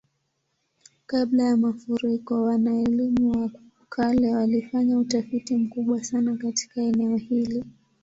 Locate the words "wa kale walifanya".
3.41-4.99